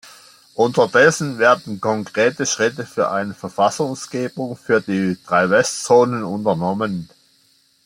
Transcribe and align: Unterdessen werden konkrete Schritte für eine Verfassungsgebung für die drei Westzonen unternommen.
Unterdessen 0.55 1.37
werden 1.37 1.79
konkrete 1.79 2.47
Schritte 2.47 2.87
für 2.87 3.11
eine 3.11 3.35
Verfassungsgebung 3.35 4.57
für 4.57 4.81
die 4.81 5.15
drei 5.27 5.51
Westzonen 5.51 6.23
unternommen. 6.23 7.07